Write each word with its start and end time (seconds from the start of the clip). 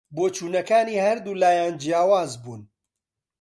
بۆچوونەکانی 0.15 1.03
هەردوو 1.05 1.39
لایان 1.41 1.73
جیاواز 1.81 2.31
بوون 2.41 2.61